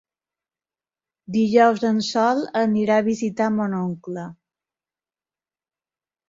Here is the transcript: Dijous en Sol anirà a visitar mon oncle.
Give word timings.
Dijous 1.35 1.85
en 1.89 1.99
Sol 2.07 2.41
anirà 2.61 2.97
a 3.03 3.05
visitar 3.09 3.51
mon 3.59 3.77
oncle. 3.83 4.25